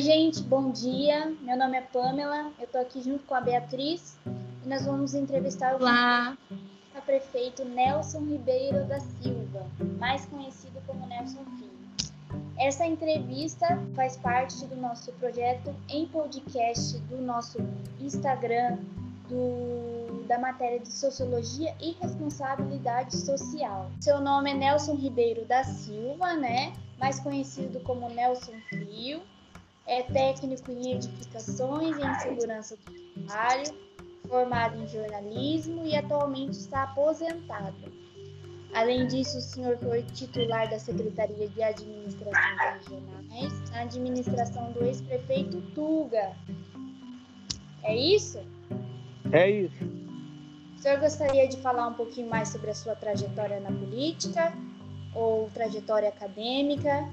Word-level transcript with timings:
Oi, 0.00 0.04
gente, 0.04 0.40
bom 0.40 0.70
dia. 0.70 1.30
Meu 1.42 1.58
nome 1.58 1.76
é 1.76 1.82
Pamela, 1.82 2.50
eu 2.58 2.64
estou 2.64 2.80
aqui 2.80 3.02
junto 3.02 3.22
com 3.26 3.34
a 3.34 3.40
Beatriz 3.42 4.16
e 4.64 4.66
nós 4.66 4.86
vamos 4.86 5.12
entrevistar 5.12 5.74
o 5.74 5.76
Olá. 5.76 6.38
prefeito 7.04 7.66
Nelson 7.66 8.20
Ribeiro 8.20 8.86
da 8.86 8.98
Silva, 8.98 9.66
mais 9.98 10.24
conhecido 10.24 10.80
como 10.86 11.06
Nelson 11.06 11.44
Filho. 11.58 12.40
Essa 12.56 12.86
entrevista 12.86 13.78
faz 13.94 14.16
parte 14.16 14.64
do 14.68 14.74
nosso 14.74 15.12
projeto 15.12 15.76
em 15.86 16.06
podcast 16.06 16.98
do 17.00 17.18
nosso 17.18 17.58
Instagram, 18.00 18.78
do, 19.28 20.24
da 20.26 20.38
matéria 20.38 20.80
de 20.80 20.90
Sociologia 20.90 21.76
e 21.78 21.90
Responsabilidade 22.00 23.14
Social. 23.18 23.90
Seu 24.00 24.18
nome 24.18 24.52
é 24.52 24.54
Nelson 24.54 24.94
Ribeiro 24.94 25.44
da 25.44 25.62
Silva, 25.62 26.32
né? 26.38 26.72
Mais 26.98 27.20
conhecido 27.20 27.80
como 27.80 28.08
Nelson 28.08 28.54
Frio. 28.70 29.20
É 29.86 30.02
técnico 30.02 30.70
em 30.70 30.92
edificações 30.92 31.96
e 31.96 32.02
em 32.02 32.14
segurança 32.20 32.76
do 32.76 33.26
trabalho, 33.26 33.74
formado 34.28 34.82
em 34.82 34.86
jornalismo 34.86 35.84
e 35.86 35.96
atualmente 35.96 36.52
está 36.52 36.84
aposentado. 36.84 38.00
Além 38.72 39.06
disso, 39.08 39.38
o 39.38 39.40
senhor 39.40 39.76
foi 39.78 40.02
titular 40.02 40.70
da 40.70 40.78
Secretaria 40.78 41.48
de 41.48 41.62
Administrações 41.62 42.88
Regionais 42.88 43.70
na 43.70 43.80
administração 43.80 44.70
do 44.72 44.84
ex-prefeito 44.84 45.60
Tuga. 45.74 46.36
É 47.82 47.96
isso? 47.96 48.38
É 49.32 49.50
isso. 49.50 49.84
O 50.76 50.78
senhor 50.78 51.00
gostaria 51.00 51.48
de 51.48 51.56
falar 51.58 51.88
um 51.88 51.94
pouquinho 51.94 52.28
mais 52.28 52.48
sobre 52.48 52.70
a 52.70 52.74
sua 52.74 52.94
trajetória 52.94 53.58
na 53.60 53.72
política 53.72 54.52
ou 55.14 55.50
trajetória 55.50 56.08
acadêmica? 56.08 57.08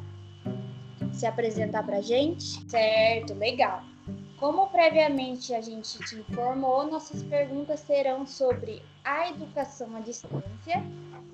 Se 1.18 1.26
apresentar 1.26 1.84
para 1.84 1.98
a 1.98 2.02
gente? 2.02 2.64
Certo, 2.70 3.34
legal. 3.34 3.82
Como 4.38 4.68
previamente 4.68 5.52
a 5.52 5.62
gente 5.62 5.98
te 6.06 6.16
informou, 6.16 6.86
nossas 6.86 7.24
perguntas 7.24 7.80
serão 7.80 8.24
sobre 8.24 8.84
a 9.04 9.28
educação 9.30 9.96
à 9.96 10.00
distância 10.00 10.84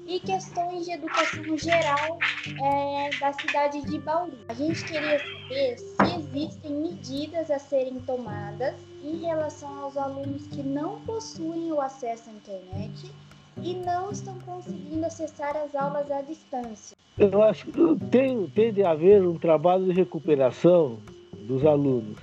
e 0.08 0.22
questões 0.22 0.86
de 0.86 0.92
educação 0.92 1.58
geral 1.58 2.17
é, 2.64 3.09
da 3.20 3.34
cidade 3.34 3.81
de 3.81 4.00
Bauru. 4.00 4.38
A 4.48 4.53
gente 4.53 4.86
queria 4.86 5.20
saber 5.20 5.78
se 5.78 6.16
existem 6.18 6.72
medidas 6.72 7.52
a 7.52 7.59
serem 7.59 8.00
tomadas 8.00 8.75
em 9.03 9.18
relação 9.18 9.84
aos 9.84 9.97
alunos 9.97 10.47
que 10.47 10.64
não 10.64 11.02
possuem 11.02 11.73
o 11.73 11.81
acesso 11.81 12.30
à 12.30 12.34
internet 12.34 13.12
e 13.62 13.73
não 13.76 14.12
estão 14.12 14.38
conseguindo 14.46 15.06
acessar 15.06 15.56
as 15.56 15.73
aulas 15.76 16.09
à 16.12 16.22
distância. 16.22 16.96
Eu 17.18 17.44
acho 17.44 17.66
que 17.68 17.96
tem, 18.09 18.48
tem 18.48 18.73
de 18.73 18.84
haver 18.84 19.22
um 19.23 19.38
trabalho 19.38 19.86
de 19.86 19.92
recuperação 19.92 20.98
dos 21.48 21.66
alunos, 21.66 22.18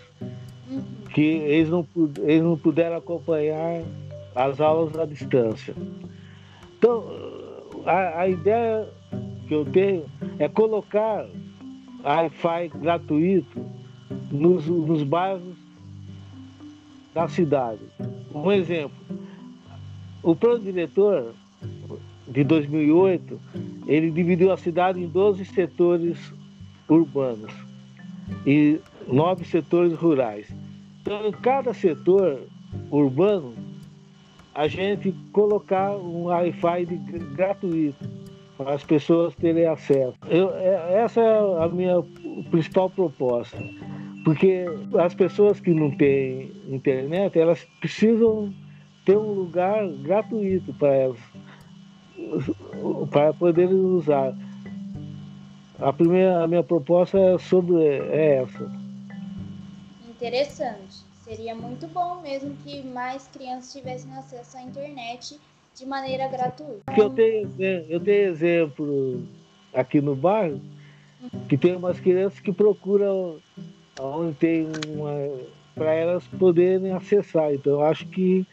Uhum. 0.71 0.83
que 1.13 1.21
eles 1.21 1.69
não, 1.69 1.87
eles 2.23 2.43
não 2.43 2.57
puderam 2.57 2.97
acompanhar 2.97 3.83
as 4.35 4.61
aulas 4.61 4.97
à 4.97 5.05
distância. 5.05 5.75
Então, 6.79 7.05
a, 7.85 8.21
a 8.21 8.29
ideia 8.29 8.89
que 9.49 9.55
eu 9.55 9.65
tenho 9.65 10.05
é 10.39 10.49
colocar 10.49 11.27
Wi-Fi 12.05 12.69
gratuito 12.81 13.61
nos, 14.31 14.67
nos 14.67 15.03
bairros 15.03 15.57
da 17.13 17.27
cidade. 17.29 17.81
Um 18.33 18.51
exemplo, 18.53 18.97
o 20.23 20.35
plano 20.35 20.61
diretor 20.61 21.35
de 22.29 22.45
2008, 22.45 23.41
ele 23.87 24.11
dividiu 24.11 24.53
a 24.53 24.57
cidade 24.57 25.01
em 25.03 25.09
12 25.09 25.45
setores 25.47 26.33
urbanos 26.89 27.53
e 28.47 28.79
nove 29.09 29.45
setores 29.45 29.95
rurais. 29.95 30.47
Então, 31.03 31.27
em 31.27 31.33
cada 31.33 31.73
setor 31.73 32.41
urbano, 32.91 33.55
a 34.55 34.69
gente 34.69 35.15
colocar 35.33 35.97
um 35.97 36.25
Wi-Fi 36.25 36.85
gratuito 37.35 38.09
para 38.57 38.75
as 38.75 38.85
pessoas 38.85 39.35
terem 39.35 39.67
acesso. 39.67 40.15
Eu- 40.29 40.51
é- 40.55 41.03
essa 41.03 41.21
é 41.21 41.65
a 41.65 41.69
minha 41.69 42.03
principal 42.51 42.91
proposta, 42.91 43.57
porque 44.25 44.67
as 44.99 45.15
pessoas 45.15 45.59
que 45.61 45.73
não 45.73 45.91
têm 45.91 46.53
internet, 46.69 47.39
elas 47.39 47.67
precisam 47.81 48.53
ter 49.11 49.19
um 49.19 49.33
lugar 49.33 49.89
gratuito 49.89 50.73
para 50.75 50.95
elas, 50.95 51.19
para 53.11 53.35
poderem 53.35 53.75
usar. 53.75 54.33
A 55.81 55.93
primeira, 55.93 56.45
a 56.45 56.47
minha 56.47 56.63
proposta 56.63 57.19
é 57.19 57.39
sobre 57.39 57.83
é 57.83 58.43
essa. 58.43 58.71
Interessante. 60.09 61.11
Seria 61.25 61.55
muito 61.55 61.87
bom 61.89 62.21
mesmo 62.21 62.55
que 62.65 62.83
mais 62.83 63.27
crianças 63.29 63.73
tivessem 63.73 64.13
acesso 64.17 64.57
à 64.57 64.63
internet 64.63 65.41
de 65.75 65.87
maneira 65.87 66.29
gratuita. 66.29 66.93
Eu 66.97 67.11
tenho, 67.11 67.51
eu 67.89 68.01
tenho 68.01 68.29
exemplo 68.29 69.23
aqui 69.73 70.01
no 70.01 70.15
bairro 70.15 70.61
que 71.49 71.57
tem 71.57 71.75
umas 71.75 71.99
crianças 71.99 72.39
que 72.41 72.53
procuram 72.53 73.39
onde 73.99 74.35
tem 74.35 74.69
uma 74.89 75.15
para 75.75 75.95
elas 75.95 76.27
poderem 76.27 76.93
acessar. 76.93 77.53
Então 77.55 77.75
eu 77.75 77.83
acho 77.83 78.07
que 78.09 78.47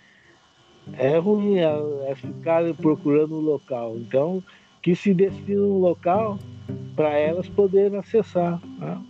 é 0.98 1.18
ruim 1.18 1.58
elas 1.58 2.20
ficarem 2.20 2.74
procurando 2.74 3.36
um 3.36 3.42
local. 3.42 3.98
Então 3.98 4.44
que 4.81 4.96
se 4.96 5.14
destine 5.14 5.59
um 5.59 5.80
local 5.80 6.40
para 6.96 7.09
elas 7.09 7.50
poderem 7.50 8.00
acessar, 8.00 8.62
né? 8.80 9.03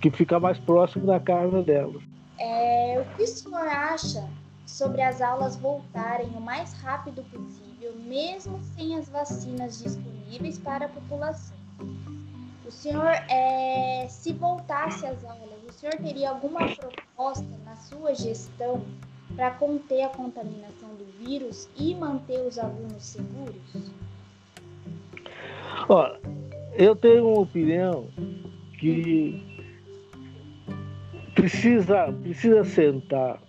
que 0.00 0.10
fica 0.10 0.38
mais 0.38 0.58
próximo 0.58 1.06
da 1.06 1.20
casa 1.20 1.62
delas. 1.62 2.02
É, 2.38 3.00
o 3.00 3.16
que 3.16 3.22
o 3.22 3.26
senhor 3.26 3.66
acha 3.66 4.26
sobre 4.66 5.02
as 5.02 5.20
aulas 5.20 5.56
voltarem 5.56 6.28
o 6.28 6.40
mais 6.40 6.72
rápido 6.74 7.22
possível, 7.24 7.94
mesmo 8.06 8.60
sem 8.76 8.96
as 8.96 9.08
vacinas 9.08 9.82
disponíveis 9.82 10.58
para 10.58 10.86
a 10.86 10.88
população? 10.88 11.56
O 12.64 12.70
senhor, 12.70 13.10
é, 13.28 14.06
se 14.08 14.32
voltasse 14.32 15.04
às 15.04 15.24
aulas, 15.24 15.58
o 15.68 15.72
senhor 15.72 15.96
teria 15.96 16.30
alguma 16.30 16.60
proposta 16.76 17.44
na 17.64 17.74
sua 17.74 18.14
gestão 18.14 18.82
para 19.36 19.50
conter 19.52 20.02
a 20.02 20.08
contaminação 20.08 20.90
do 20.90 21.04
vírus 21.24 21.68
e 21.78 21.94
manter 21.94 22.40
os 22.46 22.58
alunos 22.58 23.02
seguros? 23.02 23.92
Ó, 25.88 26.16
eu 26.74 26.94
tenho 26.94 27.28
uma 27.28 27.40
opinião 27.40 28.06
que 28.78 29.42
precisa, 31.34 32.12
precisa 32.22 32.64
sentar, 32.64 33.40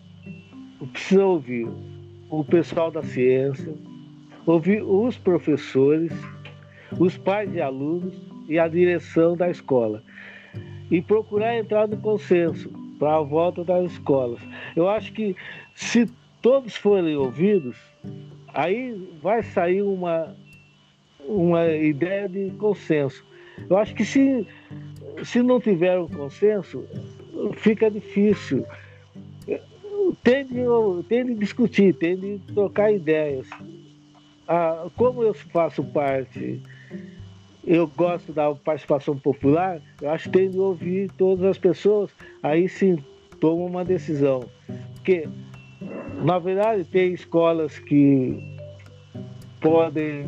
precisa 0.92 1.26
ouvir 1.26 1.68
o 2.30 2.44
pessoal 2.44 2.90
da 2.90 3.04
ciência, 3.04 3.74
ouvir 4.46 4.82
os 4.82 5.18
professores, 5.18 6.12
os 6.98 7.18
pais 7.18 7.52
de 7.52 7.62
alunos 7.62 8.14
e 8.48 8.58
a 8.58 8.68
direção 8.68 9.36
da 9.36 9.50
escola. 9.50 10.02
E 10.90 11.02
procurar 11.02 11.58
entrar 11.58 11.88
no 11.88 11.98
consenso 11.98 12.81
para 13.02 13.16
a 13.16 13.22
volta 13.22 13.64
das 13.64 13.94
escolas. 13.94 14.40
Eu 14.76 14.88
acho 14.88 15.12
que 15.12 15.36
se 15.74 16.08
todos 16.40 16.76
forem 16.76 17.16
ouvidos, 17.16 17.76
aí 18.54 19.10
vai 19.24 19.42
sair 19.42 19.82
uma, 19.82 20.36
uma 21.28 21.68
ideia 21.68 22.30
de 22.30 22.52
consenso. 22.60 23.26
Eu 23.68 23.76
acho 23.76 23.96
que 23.96 24.06
se, 24.06 24.46
se 25.24 25.42
não 25.42 25.60
tiver 25.60 25.98
um 25.98 26.08
consenso, 26.08 26.86
fica 27.56 27.90
difícil. 27.90 28.68
Tem 30.24 30.46
de, 30.46 30.62
tem 31.10 31.26
de 31.26 31.34
discutir, 31.34 31.96
tem 31.96 32.16
de 32.16 32.40
trocar 32.54 32.94
ideias. 32.94 33.50
Ah, 34.48 34.88
como 34.96 35.24
eu 35.24 35.34
faço 35.34 35.84
parte, 35.86 36.62
eu 37.66 37.88
gosto 37.88 38.34
da 38.34 38.54
participação 38.56 39.18
popular, 39.18 39.82
eu 40.02 40.10
acho 40.10 40.30
que 40.30 40.38
tem 40.38 40.50
de 40.50 40.60
ouvir 40.60 41.12
todas 41.18 41.46
as 41.46 41.58
pessoas, 41.58 42.10
aí 42.42 42.68
sim 42.68 42.98
toma 43.40 43.66
uma 43.66 43.86
decisão. 43.86 44.44
Porque, 44.96 45.28
na 46.24 46.40
verdade, 46.40 46.84
tem 46.86 47.14
escolas 47.14 47.78
que 47.78 48.58
podem 49.60 50.28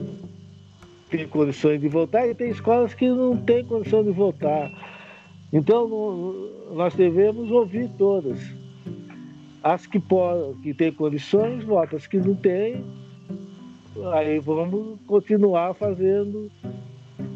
ter 1.10 1.28
condições 1.30 1.82
de 1.82 1.88
voltar 1.88 2.28
e 2.28 2.36
tem 2.36 2.50
escolas 2.50 2.94
que 2.94 3.08
não 3.08 3.38
têm 3.38 3.64
condição 3.66 4.04
de 4.04 4.12
voltar. 4.12 4.72
Então, 5.52 5.88
nós 6.72 6.96
devemos 6.96 7.52
ouvir 7.52 7.90
todas. 7.98 8.40
As 9.64 9.86
que, 9.86 10.00
podem, 10.00 10.56
que 10.62 10.74
têm 10.74 10.92
condições, 10.92 11.64
votam. 11.64 11.98
As 11.98 12.08
que 12.08 12.18
não 12.18 12.36
têm, 12.36 12.84
aí 14.14 14.40
vamos 14.40 15.00
continuar 15.06 15.74
fazendo 15.76 16.52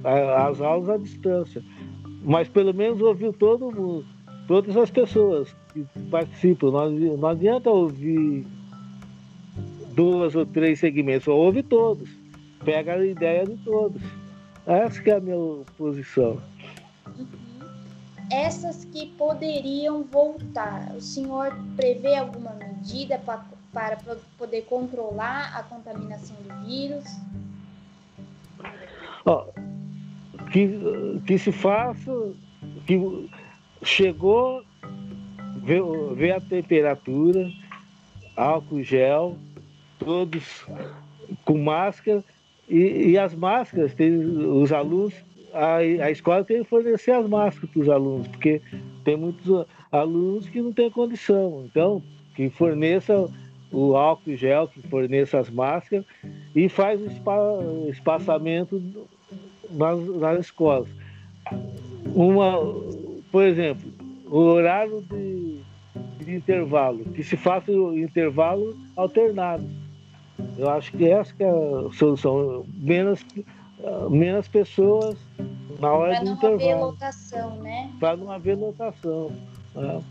as 0.04 0.62
aulas 0.62 0.90
à 0.90 0.98
distância. 0.98 1.64
Mas 2.24 2.48
pelo 2.48 2.74
menos 2.74 3.02
ouvir 3.02 3.34
todo 3.34 3.72
mundo, 3.72 4.06
todas 4.48 4.76
as 4.76 4.90
pessoas 4.90 5.56
que 5.74 5.86
participam. 6.10 6.72
Não, 6.72 6.90
não 6.90 7.30
adianta 7.30 7.70
ouvir 7.70 8.46
duas 9.94 10.36
ou 10.36 10.46
três 10.46 10.80
segmentos, 10.80 11.28
ouve 11.28 11.64
todos. 11.64 12.10
Pega 12.64 12.94
a 12.94 13.06
ideia 13.06 13.46
de 13.46 13.56
todos. 13.58 14.02
Essa 14.66 15.02
que 15.02 15.10
é 15.10 15.16
a 15.16 15.20
minha 15.20 15.64
posição. 15.78 16.38
Uhum. 17.18 17.26
essas 18.30 18.84
que 18.86 19.08
poderiam 19.18 20.04
voltar. 20.04 20.94
O 20.96 21.02
senhor 21.02 21.58
prevê 21.76 22.16
alguma 22.16 22.52
medida 22.52 23.18
para, 23.20 23.46
para 23.72 23.98
poder 24.38 24.64
controlar 24.64 25.56
a 25.58 25.64
contaminação 25.64 26.36
do 26.44 26.66
vírus? 26.66 27.06
Oh, 29.26 29.44
que, 30.52 30.70
que 31.26 31.38
se 31.38 31.52
faça, 31.52 32.12
que 32.86 33.30
chegou, 33.84 34.64
vê, 35.64 35.80
vê 36.16 36.32
a 36.32 36.42
temperatura, 36.42 37.50
álcool 38.36 38.84
gel, 38.84 39.38
todos 40.00 40.66
com 41.44 41.58
máscara, 41.58 42.24
e, 42.70 43.12
e 43.12 43.18
as 43.18 43.34
máscaras, 43.34 43.94
tem, 43.94 44.18
os 44.18 44.72
alunos, 44.72 45.14
a, 45.54 45.78
a 45.78 46.12
escola 46.12 46.44
tem 46.44 46.64
que 46.64 46.70
fornecer 46.70 47.12
as 47.12 47.28
máscaras 47.28 47.70
para 47.70 47.82
os 47.82 47.90
alunos, 47.90 48.28
porque 48.28 48.62
tem 49.04 49.18
muitos 49.18 49.66
alunos 49.92 50.48
que 50.50 50.62
não 50.62 50.72
têm 50.72 50.90
condição. 50.92 51.64
Então, 51.66 52.02
que 52.36 52.50
forneça 52.50 53.30
o 53.72 53.96
álcool 53.96 54.36
gel, 54.36 54.68
que 54.68 54.82
forneça 54.88 55.40
as 55.40 55.50
máscaras 55.50 56.06
e 56.56 56.70
faz 56.70 57.02
o 57.02 57.90
espaçamento 57.90 58.82
nas, 59.72 60.00
nas 60.18 60.40
escolas. 60.40 60.90
Uma, 62.14 62.58
por 63.32 63.44
exemplo, 63.44 63.92
o 64.26 64.38
horário 64.38 65.02
de, 65.02 65.62
de 66.24 66.36
intervalo, 66.36 67.06
que 67.06 67.24
se 67.24 67.38
faça 67.38 67.72
o 67.72 67.98
intervalo 67.98 68.78
alternado. 68.96 69.68
Eu 70.58 70.70
acho 70.70 70.92
que 70.92 71.08
essa 71.08 71.34
que 71.34 71.44
é 71.44 71.50
a 71.50 71.92
solução. 71.94 72.66
Menos, 72.76 73.26
menos 74.10 74.48
pessoas 74.48 75.18
na 75.80 75.92
hora 75.92 76.20
do 76.20 76.30
intervalo. 76.32 76.38
Para 76.40 76.50
não 76.50 76.56
haver 76.56 76.76
lotação, 76.76 77.56
né? 77.58 77.92
Para 78.00 78.18
não 78.18 78.32
haver 78.32 78.58
lotação. 78.58 79.32
Né? 79.76 80.04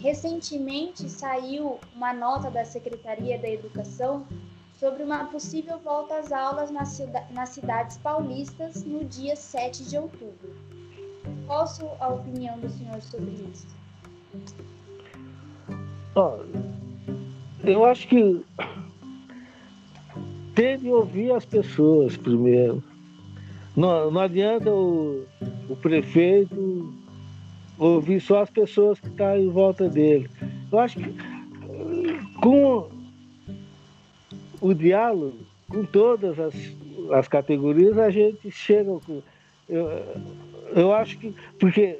Recentemente 0.00 1.08
saiu 1.08 1.78
uma 1.94 2.12
nota 2.12 2.50
da 2.50 2.64
Secretaria 2.64 3.38
da 3.38 3.48
Educação 3.48 4.26
sobre 4.78 5.02
uma 5.02 5.26
possível 5.26 5.78
volta 5.78 6.18
às 6.18 6.32
aulas 6.32 6.70
nas, 6.70 6.98
nas 7.30 7.50
cidades 7.50 7.98
paulistas 7.98 8.82
no 8.84 9.04
dia 9.04 9.36
7 9.36 9.84
de 9.84 9.98
outubro. 9.98 10.54
Qual 11.46 11.66
a 12.00 12.08
opinião 12.08 12.58
do 12.58 12.68
senhor 12.68 13.00
sobre 13.02 13.30
isso? 13.30 13.66
Eu 17.62 17.84
acho 17.84 18.08
que 18.08 18.44
tem 20.54 20.78
de 20.78 20.90
ouvir 20.90 21.32
as 21.32 21.44
pessoas 21.44 22.16
primeiro. 22.16 22.82
Não, 23.76 24.10
não 24.10 24.20
adianta 24.20 24.70
o, 24.70 25.24
o 25.68 25.76
prefeito 25.76 26.94
ouvir 27.78 28.20
só 28.20 28.42
as 28.42 28.50
pessoas 28.50 29.00
que 29.00 29.08
estão 29.08 29.36
em 29.36 29.48
volta 29.48 29.88
dele. 29.88 30.28
Eu 30.70 30.78
acho 30.78 30.98
que 30.98 31.14
com 32.40 32.88
o 34.60 34.74
diálogo 34.74 35.44
com 35.68 35.84
todas 35.84 36.38
as, 36.38 36.54
as 37.12 37.28
categorias, 37.28 37.98
a 37.98 38.10
gente 38.10 38.50
chega. 38.50 38.98
Com, 39.00 39.22
eu, 39.68 39.88
eu 40.74 40.92
acho 40.92 41.18
que. 41.18 41.34
Porque, 41.58 41.98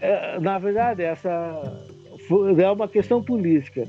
é, 0.00 0.38
na 0.40 0.58
verdade, 0.58 1.02
essa 1.02 1.62
é 2.58 2.70
uma 2.70 2.88
questão 2.88 3.22
política. 3.22 3.86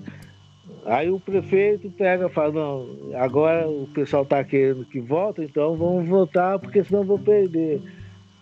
Aí 0.85 1.09
o 1.09 1.19
prefeito 1.19 1.89
pega 1.89 2.27
e 2.27 2.29
fala, 2.29 2.51
não, 2.51 3.15
agora 3.15 3.67
o 3.67 3.87
pessoal 3.87 4.21
está 4.21 4.43
querendo 4.43 4.85
que 4.85 4.99
volte, 4.99 5.41
então 5.41 5.75
vamos 5.75 6.07
votar, 6.07 6.59
porque 6.59 6.83
senão 6.83 7.03
vou 7.03 7.17
perder 7.17 7.81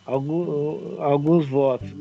algum, 0.06 1.02
alguns 1.02 1.48
votos. 1.48 1.94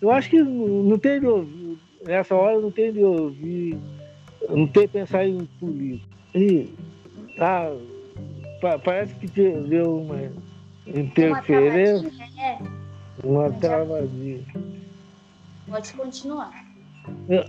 Eu 0.00 0.10
acho 0.10 0.30
que 0.30 0.42
não 0.42 0.98
tem 0.98 1.20
de 1.20 1.26
ouvir, 1.26 1.78
nessa 2.04 2.34
hora 2.34 2.60
não 2.60 2.70
tem 2.70 2.92
de 2.92 3.02
ouvir 3.02 3.78
não 4.48 4.66
tem 4.66 4.86
que 4.86 4.94
pensar 4.94 5.26
em 5.26 5.44
política. 5.58 6.08
E 6.34 6.72
ah, 7.38 7.72
parece 8.84 9.14
que 9.14 9.26
deu 9.26 10.00
uma 10.00 10.32
interferência. 10.86 12.10
Uma 13.22 13.50
travadinha. 13.52 14.40
Pode 15.68 15.92
continuar. 15.92 16.64
Eu, 17.28 17.44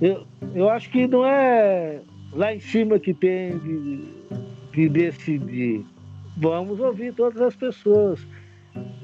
eu, 0.00 0.26
eu 0.54 0.68
acho 0.68 0.90
que 0.90 1.06
não 1.06 1.24
é 1.24 2.00
lá 2.32 2.54
em 2.54 2.60
cima 2.60 2.98
que 2.98 3.12
tem 3.12 3.58
de, 3.58 4.04
de 4.72 4.88
decidir. 4.88 5.84
Vamos 6.36 6.78
ouvir 6.78 7.12
todas 7.14 7.40
as 7.40 7.56
pessoas, 7.56 8.24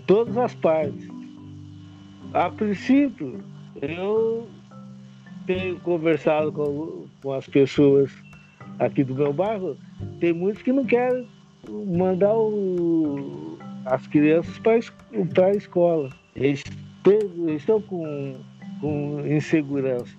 todas 0.06 0.36
as 0.36 0.54
partes. 0.54 1.08
A 2.32 2.50
princípio, 2.50 3.42
eu 3.80 4.48
tenho 5.46 5.78
conversado 5.80 6.52
com, 6.52 7.06
com 7.22 7.32
as 7.32 7.46
pessoas 7.46 8.10
aqui 8.78 9.04
do 9.04 9.14
meu 9.14 9.32
bairro, 9.32 9.76
tem 10.20 10.32
muitos 10.32 10.62
que 10.62 10.72
não 10.72 10.84
querem 10.84 11.26
mandar 11.68 12.34
o, 12.34 13.58
as 13.86 14.06
crianças 14.06 14.58
para 14.58 15.46
a 15.46 15.50
escola. 15.52 16.10
Eles, 16.34 16.62
eles 17.06 17.60
estão 17.60 17.80
com, 17.80 18.34
com 18.80 19.20
insegurança. 19.26 20.16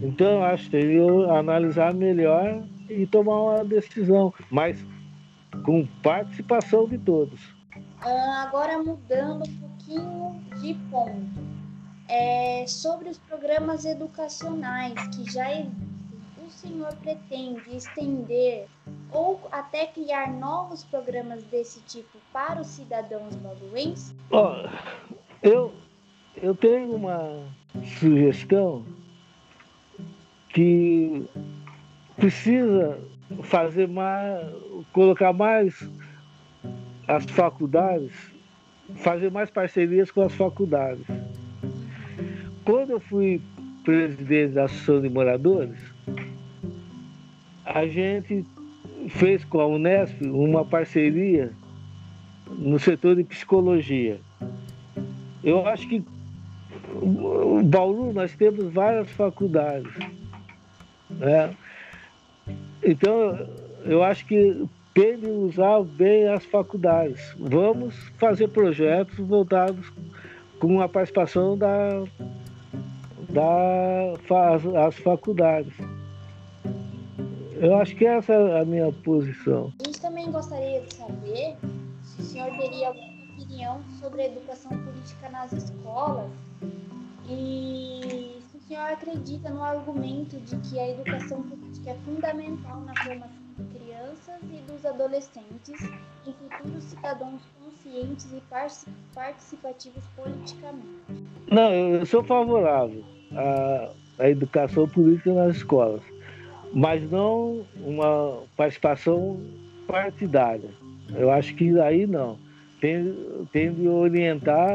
Então, 0.00 0.44
acho 0.44 0.70
que 0.70 0.76
eu 0.76 1.30
analisar 1.34 1.92
melhor 1.92 2.62
e 2.88 3.06
tomar 3.06 3.40
uma 3.40 3.64
decisão, 3.64 4.32
mas 4.50 4.84
com 5.64 5.86
participação 6.02 6.86
de 6.86 6.98
todos. 6.98 7.57
Uh, 8.04 8.30
agora 8.46 8.78
mudando 8.78 9.42
um 9.48 9.56
pouquinho 9.56 10.40
de 10.60 10.74
ponto 10.90 11.40
é, 12.08 12.64
sobre 12.66 13.08
os 13.08 13.18
programas 13.18 13.84
educacionais 13.84 14.94
que 15.08 15.30
já 15.30 15.50
existem, 15.52 15.88
o 16.46 16.50
senhor 16.50 16.94
pretende 16.96 17.76
estender 17.76 18.66
ou 19.12 19.46
até 19.52 19.86
criar 19.86 20.32
novos 20.32 20.84
programas 20.84 21.42
desse 21.44 21.80
tipo 21.82 22.18
para 22.32 22.60
os 22.60 22.66
cidadãos 22.68 23.34
baluenses? 23.36 24.14
Oh, 24.30 24.68
eu, 25.42 25.74
eu 26.36 26.54
tenho 26.54 26.94
uma 26.94 27.44
sugestão 27.98 28.84
que 30.48 31.28
precisa 32.16 32.98
fazer 33.42 33.86
mais, 33.86 34.48
colocar 34.92 35.32
mais 35.32 35.86
as 37.08 37.24
faculdades, 37.24 38.12
fazer 38.96 39.30
mais 39.30 39.50
parcerias 39.50 40.10
com 40.10 40.22
as 40.22 40.34
faculdades 40.34 41.06
quando 42.68 42.90
eu 42.90 43.00
fui 43.00 43.40
presidente 43.82 44.52
da 44.52 44.64
Associação 44.64 45.00
de 45.00 45.08
Moradores, 45.08 45.78
a 47.64 47.86
gente 47.86 48.44
fez 49.08 49.42
com 49.42 49.58
a 49.58 49.66
Unesp 49.66 50.20
uma 50.26 50.66
parceria 50.66 51.50
no 52.46 52.78
setor 52.78 53.16
de 53.16 53.24
psicologia. 53.24 54.20
Eu 55.42 55.66
acho 55.66 55.88
que 55.88 56.04
o 56.92 57.62
Bauru 57.62 58.12
nós 58.12 58.36
temos 58.36 58.70
várias 58.70 59.10
faculdades. 59.12 59.90
Né? 61.08 61.56
Então, 62.84 63.48
eu 63.86 64.02
acho 64.04 64.26
que 64.26 64.62
tem 64.98 65.16
de 65.16 65.30
usar 65.30 65.84
bem 65.84 66.28
as 66.28 66.44
faculdades. 66.44 67.32
Vamos 67.38 67.94
fazer 68.16 68.48
projetos 68.48 69.16
voltados 69.16 69.92
com 70.58 70.80
a 70.80 70.88
participação 70.88 71.56
da 71.56 72.02
das 73.30 74.18
as 74.74 74.96
faculdades. 74.96 75.72
Eu 77.60 77.76
acho 77.76 77.94
que 77.94 78.06
essa 78.06 78.32
é 78.32 78.60
a 78.60 78.64
minha 78.64 78.90
posição. 78.90 79.72
A 79.80 79.86
gente 79.86 80.00
também 80.00 80.32
gostaria 80.32 80.80
de 80.80 80.92
saber 80.94 81.56
se 82.02 82.20
o 82.20 82.24
senhor 82.24 82.50
teria 82.58 82.88
alguma 82.88 83.34
opinião 83.34 83.80
sobre 84.00 84.22
a 84.22 84.26
educação 84.26 84.70
política 84.70 85.28
nas 85.28 85.52
escolas 85.52 86.30
e 87.28 88.36
se 88.50 88.56
o 88.56 88.60
senhor 88.66 88.90
acredita 88.90 89.48
no 89.50 89.62
argumento 89.62 90.40
de 90.40 90.56
que 90.56 90.76
a 90.80 90.90
educação 90.90 91.40
política 91.42 91.90
é 91.90 91.94
fundamental 92.04 92.80
na 92.80 92.96
formação 92.96 93.38
de 93.56 93.64
crianças 93.64 93.97
e 94.42 94.70
dos 94.70 94.84
adolescentes 94.84 95.90
em 96.26 96.32
futuros 96.32 96.84
cidadãos 96.84 97.40
conscientes 97.58 98.26
e 98.32 98.42
participativos 99.14 100.04
politicamente. 100.16 100.88
Não, 101.50 101.72
eu 101.72 102.06
sou 102.06 102.22
favorável 102.22 103.04
a, 103.32 103.90
a 104.18 104.28
educação 104.28 104.88
política 104.88 105.32
nas 105.32 105.56
escolas, 105.56 106.02
mas 106.72 107.08
não 107.10 107.64
uma 107.76 108.42
participação 108.56 109.40
partidária. 109.86 110.70
Eu 111.14 111.30
acho 111.30 111.54
que 111.54 111.78
aí 111.80 112.06
não. 112.06 112.38
Tem, 112.80 113.12
tem 113.52 113.72
de 113.72 113.88
orientar 113.88 114.68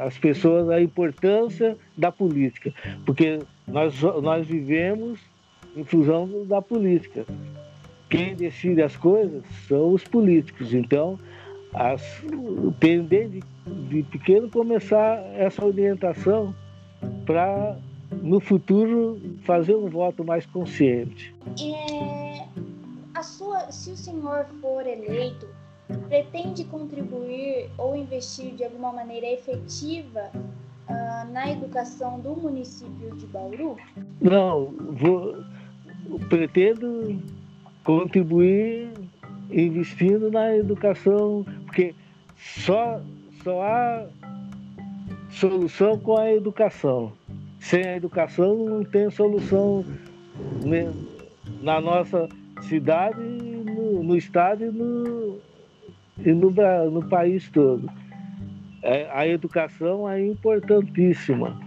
as 0.00 0.16
pessoas 0.16 0.70
a 0.70 0.80
importância 0.80 1.76
da 1.94 2.10
política, 2.10 2.72
porque 3.04 3.38
nós, 3.68 4.00
nós 4.00 4.46
vivemos 4.46 5.20
em 5.76 5.84
função 5.84 6.46
da 6.46 6.62
política. 6.62 7.26
Quem 8.10 8.34
decide 8.34 8.82
as 8.82 8.96
coisas 8.96 9.44
são 9.68 9.94
os 9.94 10.04
políticos. 10.04 10.74
Então, 10.74 11.18
as, 11.72 12.22
tem 12.80 13.02
desde 13.02 13.40
de 13.88 14.02
pequeno 14.02 14.50
começar 14.50 15.18
essa 15.34 15.64
orientação 15.64 16.54
para 17.24 17.78
no 18.22 18.40
futuro 18.40 19.20
fazer 19.44 19.76
um 19.76 19.88
voto 19.88 20.24
mais 20.24 20.44
consciente. 20.46 21.34
É, 21.60 22.44
a 23.14 23.22
sua, 23.22 23.70
se 23.70 23.90
o 23.90 23.96
senhor 23.96 24.46
for 24.60 24.86
eleito, 24.86 25.46
pretende 26.08 26.64
contribuir 26.64 27.70
ou 27.78 27.96
investir 27.96 28.54
de 28.54 28.64
alguma 28.64 28.92
maneira 28.92 29.26
efetiva 29.26 30.30
uh, 30.34 31.32
na 31.32 31.50
educação 31.50 32.18
do 32.20 32.34
município 32.34 33.14
de 33.16 33.26
Bauru? 33.26 33.76
Não, 34.20 34.74
vou, 34.90 35.36
pretendo 36.28 37.20
contribuir 37.84 38.88
investindo 39.50 40.30
na 40.30 40.56
educação, 40.56 41.44
porque 41.66 41.94
só, 42.36 43.00
só 43.42 43.62
há 43.62 44.06
solução 45.30 45.98
com 45.98 46.16
a 46.16 46.32
educação. 46.32 47.12
Sem 47.58 47.84
a 47.84 47.96
educação 47.96 48.56
não 48.64 48.84
tem 48.84 49.10
solução 49.10 49.84
na 51.62 51.80
nossa 51.80 52.28
cidade, 52.62 53.20
no, 53.20 54.02
no 54.02 54.16
estado 54.16 54.64
e 54.64 54.70
no, 54.70 55.38
e 56.18 56.32
no, 56.32 56.90
no 56.90 57.08
país 57.08 57.48
todo. 57.50 57.90
É, 58.82 59.08
a 59.12 59.26
educação 59.26 60.08
é 60.08 60.24
importantíssima. 60.24 61.60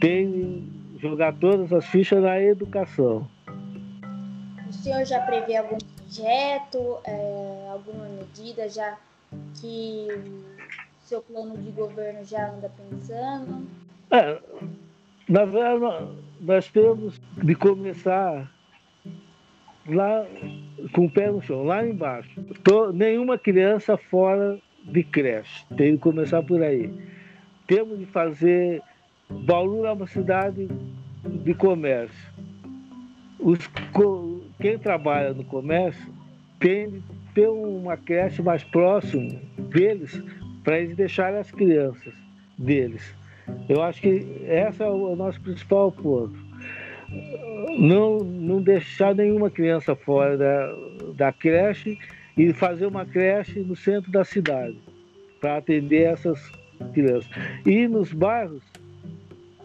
Tem 0.00 0.68
jogar 1.00 1.32
todas 1.34 1.72
as 1.72 1.86
fichas 1.86 2.22
na 2.22 2.40
educação. 2.40 3.26
O 4.68 4.72
senhor 4.72 5.04
já 5.04 5.20
prevê 5.20 5.56
algum 5.56 5.78
projeto, 5.78 6.98
é, 7.04 7.68
alguma 7.70 8.04
medida 8.04 8.68
já 8.68 8.98
que 9.60 10.08
seu 11.04 11.22
plano 11.22 11.56
de 11.56 11.70
governo 11.70 12.24
já 12.24 12.50
anda 12.50 12.70
pensando? 12.70 13.66
É, 14.10 14.38
na 15.28 15.44
verdade, 15.44 16.08
nós 16.40 16.68
temos 16.68 17.20
de 17.42 17.54
começar 17.54 18.50
lá 19.86 20.26
com 20.92 21.06
o 21.06 21.10
pé 21.10 21.30
no 21.30 21.42
chão, 21.42 21.64
lá 21.64 21.86
embaixo. 21.86 22.42
Tô, 22.62 22.92
nenhuma 22.92 23.38
criança 23.38 23.96
fora 23.96 24.58
de 24.84 25.02
creche. 25.02 25.64
Tem 25.76 25.96
que 25.96 26.02
começar 26.02 26.42
por 26.42 26.62
aí. 26.62 26.92
Temos 27.66 27.98
de 27.98 28.06
fazer. 28.06 28.82
Bauru 29.30 29.84
é 29.84 29.92
uma 29.92 30.06
cidade 30.06 30.68
de 31.24 31.54
comércio. 31.54 32.37
Os, 33.38 33.58
quem 34.60 34.78
trabalha 34.78 35.32
no 35.32 35.44
comércio 35.44 36.12
tem 36.58 36.90
de 36.90 37.02
ter 37.34 37.48
uma 37.48 37.96
creche 37.96 38.42
mais 38.42 38.64
próximo 38.64 39.40
deles 39.70 40.22
para 40.64 40.80
eles 40.80 40.96
deixarem 40.96 41.38
as 41.38 41.50
crianças 41.50 42.12
deles. 42.58 43.14
Eu 43.68 43.82
acho 43.82 44.00
que 44.00 44.26
esse 44.46 44.82
é 44.82 44.86
o 44.86 45.16
nosso 45.16 45.40
principal 45.40 45.90
ponto 45.92 46.48
não, 47.78 48.18
não 48.18 48.60
deixar 48.60 49.14
nenhuma 49.14 49.50
criança 49.50 49.94
fora 49.94 50.36
da, 50.36 50.74
da 51.14 51.32
creche 51.32 51.98
e 52.36 52.52
fazer 52.52 52.86
uma 52.86 53.04
creche 53.04 53.60
no 53.60 53.74
centro 53.74 54.10
da 54.10 54.24
cidade 54.24 54.78
para 55.40 55.56
atender 55.56 56.04
essas 56.04 56.40
crianças. 56.92 57.30
E 57.66 57.88
nos 57.88 58.12
bairros, 58.12 58.62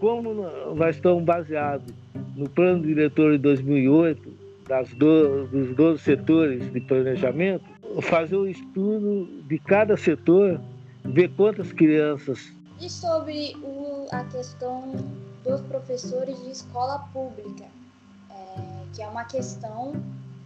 como 0.03 0.33
nós 0.75 0.97
estamos 0.97 1.23
baseados 1.23 1.93
no 2.35 2.49
plano 2.49 2.83
diretor 2.83 3.31
de 3.31 3.37
2008, 3.37 4.33
das 4.67 4.89
do, 4.95 5.47
dos 5.47 5.73
12 5.77 6.03
setores 6.03 6.73
de 6.73 6.81
planejamento, 6.81 7.63
fazer 8.01 8.35
um 8.35 8.45
estudo 8.45 9.25
de 9.47 9.57
cada 9.59 9.95
setor, 9.95 10.59
ver 11.05 11.29
quantas 11.37 11.71
crianças. 11.71 12.51
E 12.81 12.89
sobre 12.89 13.55
o, 13.63 14.09
a 14.11 14.25
questão 14.25 14.91
dos 15.41 15.61
professores 15.61 16.37
de 16.43 16.51
escola 16.51 16.99
pública, 17.13 17.63
é, 18.29 18.35
que 18.93 19.01
é 19.01 19.07
uma 19.07 19.23
questão 19.23 19.93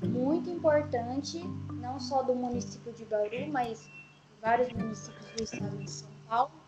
muito 0.04 0.52
importante, 0.52 1.44
não 1.82 2.00
só 2.00 2.22
do 2.22 2.36
município 2.36 2.94
de 2.94 3.06
Bauru, 3.06 3.48
mas 3.52 3.90
vários 4.40 4.72
municípios 4.72 5.26
do 5.36 5.44
estado 5.44 5.78
de 5.80 5.90
São 5.90 6.10
Paulo. 6.30 6.67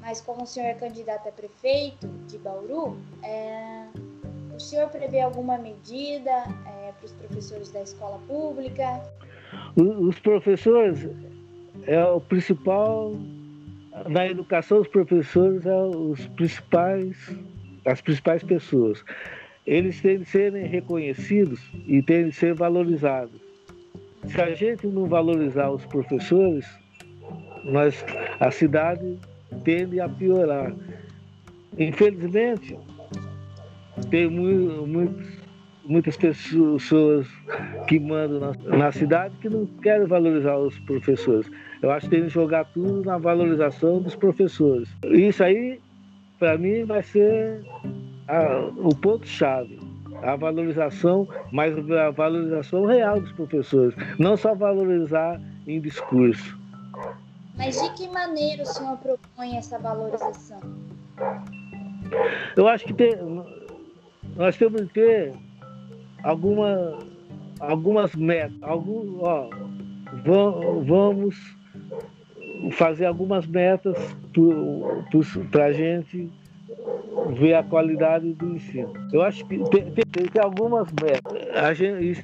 Mas 0.00 0.20
como 0.20 0.44
o 0.44 0.46
senhor 0.46 0.66
é 0.68 0.74
candidato 0.74 1.28
a 1.28 1.32
prefeito 1.32 2.08
de 2.26 2.38
Bauru, 2.38 2.96
é, 3.22 3.86
o 4.54 4.60
senhor 4.60 4.88
prevê 4.88 5.20
alguma 5.20 5.58
medida 5.58 6.30
é, 6.30 6.92
para 6.92 7.04
os 7.04 7.12
professores 7.12 7.70
da 7.70 7.82
escola 7.82 8.18
pública? 8.26 9.02
Os 9.76 10.18
professores 10.18 11.08
é 11.86 12.04
o 12.04 12.20
principal 12.20 13.12
na 14.06 14.26
educação 14.26 14.80
os 14.80 14.88
professores 14.88 15.62
são 15.62 16.10
os 16.10 16.26
principais 16.28 17.16
as 17.84 18.00
principais 18.00 18.42
pessoas. 18.42 19.02
Eles 19.66 20.00
têm 20.00 20.18
de 20.18 20.24
serem 20.26 20.66
reconhecidos 20.66 21.60
e 21.86 22.02
têm 22.02 22.28
de 22.28 22.32
ser 22.32 22.54
valorizados. 22.54 23.40
Se 24.26 24.40
a 24.40 24.54
gente 24.54 24.86
não 24.86 25.06
valorizar 25.06 25.70
os 25.70 25.84
professores, 25.86 26.66
nós, 27.64 28.04
a 28.40 28.50
cidade 28.50 29.18
tende 29.64 30.00
a 30.00 30.08
piorar. 30.08 30.74
Infelizmente, 31.78 32.76
tem 34.10 34.28
muitas 35.84 36.16
pessoas 36.16 37.26
que 37.86 37.98
mandam 37.98 38.40
na, 38.40 38.76
na, 38.76 38.92
cidade 38.92 39.34
que 39.40 39.48
não 39.48 39.66
querem 39.82 40.06
valorizar 40.06 40.56
os 40.56 40.78
professores. 40.80 41.50
Eu 41.82 41.90
acho 41.90 42.08
que 42.08 42.16
tem 42.16 42.24
que 42.24 42.30
jogar 42.30 42.64
tudo 42.66 43.04
na 43.04 43.18
valorização 43.18 44.00
dos 44.00 44.14
professores. 44.14 44.88
Isso 45.04 45.42
aí 45.42 45.80
para 46.38 46.56
mim 46.56 46.84
vai 46.84 47.02
ser 47.02 47.64
a, 48.28 48.70
o 48.76 48.94
ponto-chave. 48.94 49.78
A 50.22 50.34
valorização, 50.34 51.28
mas 51.52 51.76
a 51.92 52.10
valorização 52.10 52.86
real 52.86 53.20
dos 53.20 53.30
professores, 53.32 53.94
não 54.18 54.36
só 54.36 54.52
valorizar 54.52 55.40
em 55.64 55.80
discurso. 55.80 56.57
Mas 57.58 57.82
de 57.82 57.92
que 57.94 58.08
maneira 58.08 58.62
o 58.62 58.66
senhor 58.66 58.96
propõe 58.98 59.56
essa 59.56 59.78
valorização? 59.80 60.60
Eu 62.56 62.68
acho 62.68 62.84
que 62.84 62.94
tem, 62.94 63.16
nós 64.36 64.56
temos 64.56 64.82
que 64.82 64.94
ter 64.94 65.32
alguma, 66.22 67.00
algumas 67.58 68.14
metas, 68.14 68.56
algum, 68.62 69.18
ó, 69.22 69.50
vamos 70.84 71.36
fazer 72.72 73.06
algumas 73.06 73.44
metas 73.46 73.96
para 75.50 75.66
a 75.66 75.72
gente 75.72 76.30
ver 77.36 77.54
a 77.54 77.62
qualidade 77.64 78.32
do 78.34 78.54
ensino. 78.54 78.92
Eu 79.12 79.22
acho 79.22 79.44
que 79.46 79.58
tem, 79.70 79.90
tem, 79.90 80.04
tem 80.04 80.42
algumas 80.42 80.88
metas. 80.92 81.56
A 81.56 81.74
gente 81.74 82.22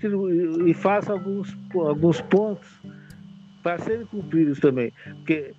e 0.66 0.74
faça 0.74 1.12
alguns, 1.12 1.56
alguns 1.74 2.20
pontos 2.20 2.83
para 3.64 3.82
serem 3.82 4.06
cumpridos 4.06 4.60
também. 4.60 4.92
Porque 5.16 5.52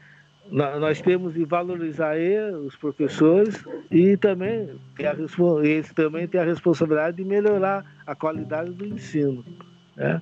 nós 0.50 1.02
temos 1.02 1.34
de 1.34 1.44
valorizar 1.44 2.16
os 2.66 2.76
professores 2.76 3.66
e 3.92 4.16
também 4.16 4.80
eles 5.64 5.92
também 5.92 6.28
têm 6.28 6.40
a 6.40 6.46
responsabilidade 6.46 7.18
de 7.18 7.26
melhorar 7.26 7.84
a 8.06 8.16
qualidade 8.16 8.72
do 8.72 8.86
ensino. 8.86 9.44
Né? 9.98 10.22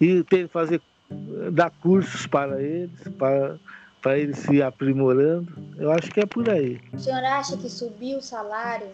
E 0.00 0.24
tem 0.24 0.46
que 0.46 0.52
fazer 0.52 0.80
dar 1.52 1.70
cursos 1.70 2.26
para 2.26 2.60
eles, 2.60 3.06
para 3.18 3.56
para 4.00 4.18
ele 4.18 4.34
se 4.34 4.62
aprimorando. 4.62 5.52
Eu 5.76 5.90
acho 5.90 6.10
que 6.10 6.20
é 6.20 6.24
por 6.26 6.48
aí. 6.48 6.80
O 6.90 6.98
senhor 6.98 7.22
acha 7.22 7.54
que 7.58 7.68
subir 7.68 8.16
o 8.16 8.22
salário 8.22 8.88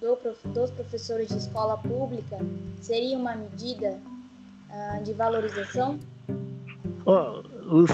do, 0.00 0.16
dos 0.52 0.70
professores 0.70 1.28
de 1.28 1.38
escola 1.38 1.76
pública 1.78 2.38
seria 2.80 3.16
uma 3.16 3.34
medida 3.34 3.98
uh, 4.70 5.02
de 5.02 5.12
valorização? 5.12 5.98
Oh, 7.04 7.42
os, 7.68 7.90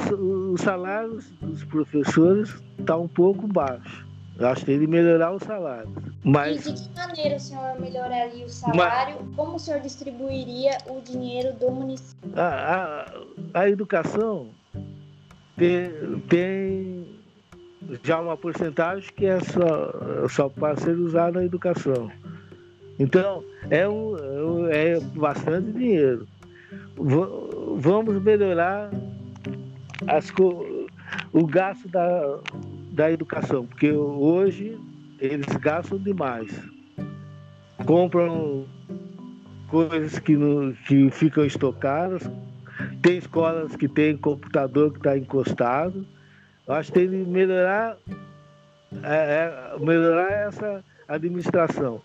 os 0.53 0.61
salários 0.61 1.31
dos 1.41 1.65
professores 1.65 2.49
estão 2.79 2.85
tá 2.85 2.97
um 2.97 3.09
pouco 3.09 3.47
baixos. 3.47 4.05
Eu 4.39 4.49
acho 4.49 4.61
que 4.61 4.67
tem 4.67 4.81
que 4.81 4.87
melhorar 4.87 5.31
o 5.33 5.39
salário. 5.39 5.91
Mas... 6.25 6.67
E 6.67 6.73
de 6.73 6.89
que 6.89 6.97
maneira 6.97 7.37
o 7.37 7.41
senhor 7.41 7.81
melhoraria 7.81 8.47
o 8.47 8.49
salário? 8.49 9.17
Mas... 9.21 9.37
Como 9.37 9.57
o 9.57 9.59
senhor 9.59 9.81
distribuiria 9.81 10.79
o 10.87 11.01
dinheiro 11.01 11.53
do 11.55 11.71
município? 11.71 12.31
A, 12.35 13.07
a, 13.55 13.61
a 13.61 13.69
educação 13.69 14.49
tem, 15.57 15.91
tem 16.29 17.21
já 18.03 18.21
uma 18.21 18.37
porcentagem 18.37 19.11
que 19.15 19.27
é 19.27 19.39
só, 19.41 20.29
só 20.29 20.49
para 20.49 20.77
ser 20.77 20.97
usada 20.99 21.41
na 21.41 21.45
educação. 21.45 22.11
Então, 22.99 23.45
é, 23.71 23.89
um, 23.89 24.67
é 24.69 24.99
bastante 25.01 25.73
dinheiro. 25.73 26.27
V 26.97 27.77
vamos 27.77 28.23
melhorar 28.23 28.91
as, 30.07 30.33
o 31.33 31.47
gasto 31.47 31.89
da, 31.89 32.39
da 32.93 33.11
educação, 33.11 33.67
porque 33.67 33.93
hoje 33.93 34.79
eles 35.19 35.47
gastam 35.57 35.99
demais. 35.99 36.53
Compram 37.87 38.67
coisas 39.69 40.19
que, 40.19 40.37
não, 40.37 40.73
que 40.87 41.11
ficam 41.11 41.45
estocadas, 41.45 42.23
tem 43.01 43.19
escolas 43.19 43.75
que 43.77 43.89
tem 43.89 44.17
computador 44.17 44.93
que 44.93 44.99
está 44.99 45.17
encostado. 45.17 46.07
Eu 46.67 46.75
acho 46.75 46.93
que 46.93 47.01
tem 47.01 47.09
que 47.09 47.31
melhorar, 47.31 47.97
é, 49.03 49.75
é, 49.75 49.79
melhorar 49.81 50.31
essa 50.31 50.85
administração. 51.09 52.03